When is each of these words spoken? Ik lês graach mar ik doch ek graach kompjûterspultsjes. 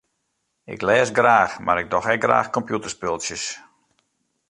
Ik 0.73 0.81
lês 0.87 1.09
graach 1.17 1.53
mar 1.65 1.79
ik 1.83 1.91
doch 1.93 2.09
ek 2.13 2.23
graach 2.25 2.51
kompjûterspultsjes. 2.55 3.43